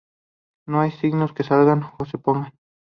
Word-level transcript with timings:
No 0.65 0.81
hay 0.81 0.89
signos 0.89 1.31
que 1.31 1.43
salgan 1.43 1.91
o 1.99 2.05
se 2.05 2.17
pongan. 2.17 2.53